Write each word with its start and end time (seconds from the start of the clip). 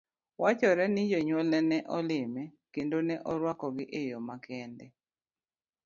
Wachore 0.41 0.85
ni 0.87 0.93
ne 0.95 1.09
jonyuolne 1.11 1.59
ne 1.69 1.77
olime, 1.97 2.43
kendo 2.73 2.97
ne 3.07 3.15
oruako 3.31 3.67
gi 3.77 3.85
eyo 4.01 4.17
makende. 4.27 4.85